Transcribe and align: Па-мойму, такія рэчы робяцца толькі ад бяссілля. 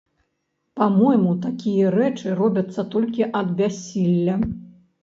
Па-мойму, 0.79 1.35
такія 1.45 1.93
рэчы 1.99 2.27
робяцца 2.43 2.89
толькі 2.95 3.33
ад 3.43 3.57
бяссілля. 3.63 4.45